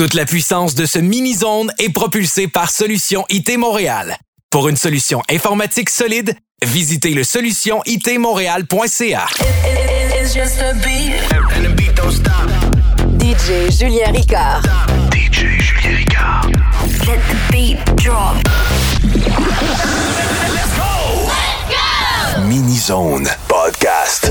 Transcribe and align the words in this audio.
Toute 0.00 0.14
la 0.14 0.24
puissance 0.24 0.74
de 0.74 0.86
ce 0.86 0.98
mini-zone 0.98 1.70
est 1.76 1.90
propulsée 1.90 2.48
par 2.48 2.70
Solution 2.70 3.26
IT 3.28 3.58
Montréal. 3.58 4.16
Pour 4.48 4.70
une 4.70 4.78
solution 4.78 5.20
informatique 5.30 5.90
solide, 5.90 6.34
visitez 6.64 7.10
le 7.10 7.22
solutionitmontréal.ca. 7.22 9.26
DJ 13.18 13.70
Julien 13.70 14.10
Ricard. 14.10 14.62
DJ 15.12 15.60
Julien 15.60 15.94
Ricard. 15.94 16.46
Let 17.06 17.20
the 17.28 17.36
beat 17.52 17.76
drop. 17.96 18.36
Let's 20.54 20.74
go! 20.78 21.28
Mini 22.48 22.78
Zone 22.78 23.28
Podcast. 23.48 24.30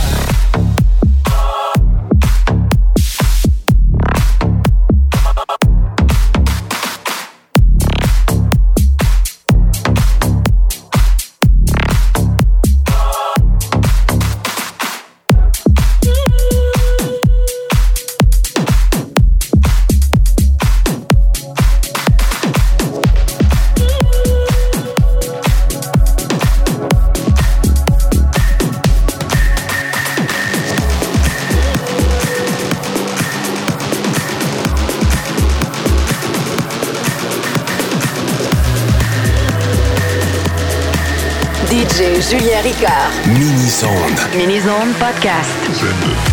Ricard. 42.63 43.11
Mini-Zone. 43.27 44.37
Mini-Zone 44.37 44.93
Podcast. 44.99 46.30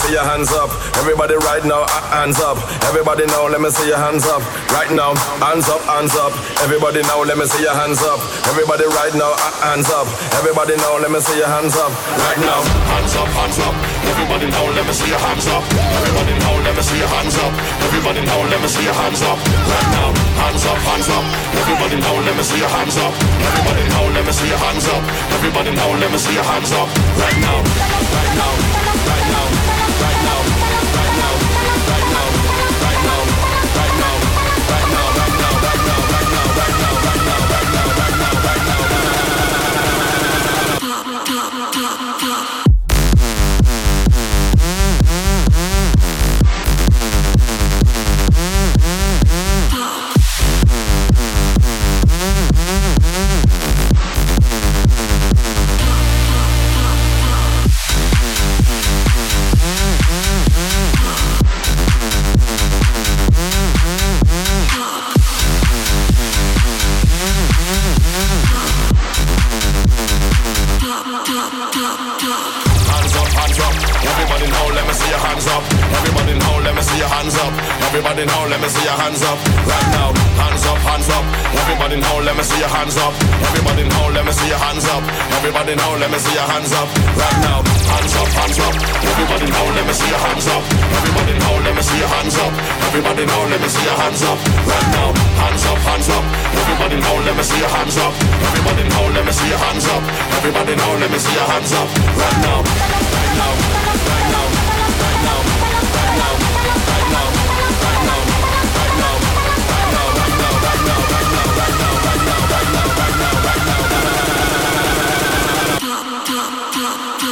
See 0.00 0.12
your 0.12 0.24
hands 0.24 0.50
up. 0.52 0.70
Everybody 0.96 1.34
Right 1.50 1.64
now, 1.64 1.84
hands 2.14 2.38
up, 2.40 2.56
everybody 2.88 3.26
now, 3.26 3.48
let 3.50 3.60
me 3.60 3.68
see 3.68 3.88
your 3.88 3.98
hands 3.98 4.24
up. 4.24 4.40
Everybody 4.70 4.94
now, 4.94 5.12
hands 5.44 5.68
up, 5.68 5.82
hands 5.82 6.14
up. 6.14 6.32
Everybody 6.62 7.02
now 7.02 7.20
let 7.26 7.36
me 7.36 7.44
see 7.44 7.60
your 7.60 7.74
hands 7.74 8.00
up. 8.00 8.16
Everybody 8.48 8.86
right 8.86 9.12
now, 9.12 9.34
hands 9.66 9.90
up. 9.90 10.06
Everybody 10.38 10.76
now, 10.78 10.96
let 11.02 11.10
me 11.10 11.20
see 11.20 11.36
your 11.36 11.50
hands 11.50 11.74
up. 11.76 11.92
Right 12.22 12.40
now, 12.40 12.62
hands 12.88 13.14
up, 13.18 13.28
hands 13.34 13.58
up. 13.60 13.74
Everybody 14.08 14.46
now, 14.48 14.64
let 14.72 14.86
me 14.86 14.94
see 14.94 15.10
your 15.10 15.18
hands 15.18 15.46
up. 15.52 15.64
Everybody 16.00 16.32
now, 16.38 16.54
let 16.64 16.74
me 16.76 16.82
see 16.82 16.96
your 16.96 17.10
hands 17.12 17.36
up. 17.36 17.52
Everybody 17.84 18.20
now, 18.24 18.40
let 18.46 18.60
me 18.62 18.68
see 18.68 18.84
your 18.84 18.94
hands 18.94 19.20
up. 19.20 19.36
Right 19.36 19.88
now, 19.90 20.08
hands 20.40 20.64
up, 20.64 20.78
hands 20.80 21.08
up. 21.12 21.24
Everybody 21.60 21.96
now, 22.00 22.14
let 22.24 22.34
me 22.38 22.42
see 22.46 22.56
your 22.56 22.72
hands 22.72 22.96
up. 22.96 23.39
Everybody 23.48 23.84
now, 23.88 24.04
let 24.14 24.24
me 24.26 24.32
see 24.32 24.48
your 24.48 24.58
hands 24.58 24.86
up. 24.88 25.02
Everybody 25.36 25.70
now, 25.74 25.90
let 25.98 26.10
me 26.12 26.18
see 26.18 26.34
your 26.34 26.44
hands 26.44 26.72
up. 26.72 26.88
Right 27.16 27.38
now, 27.40 27.58
right 28.16 28.34
now, 28.36 28.79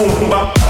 Boom, 0.00 0.30
bap. 0.30 0.69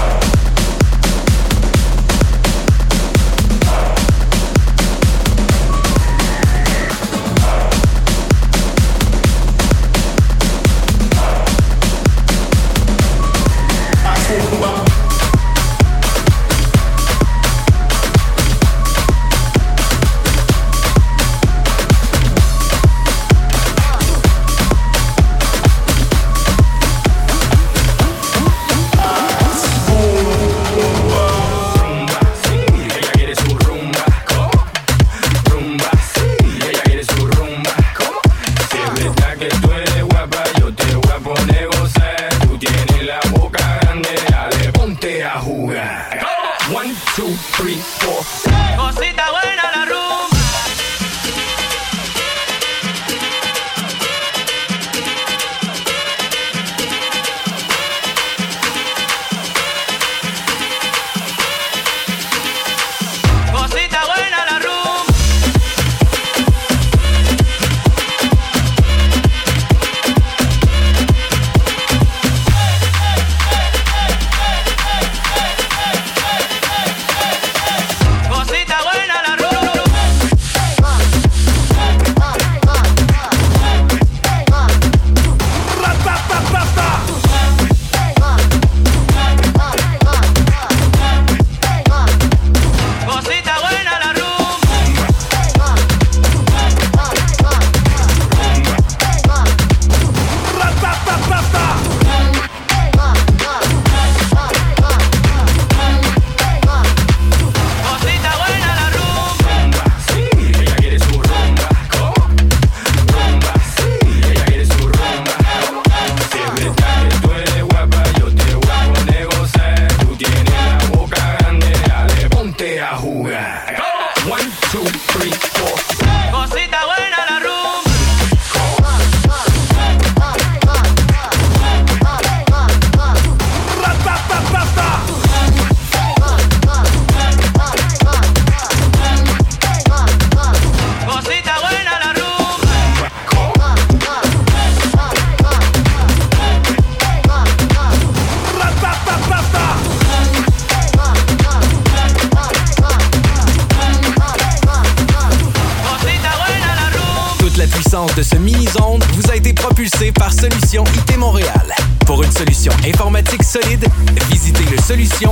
solution. 164.91 165.30